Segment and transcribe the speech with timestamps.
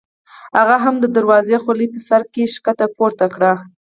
[0.57, 3.53] هغه هم د دروزو خولۍ په سر کې ښکته پورته کړه.